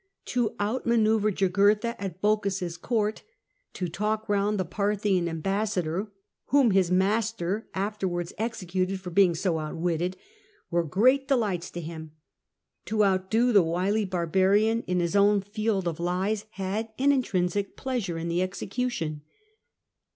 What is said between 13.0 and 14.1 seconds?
outdo the wily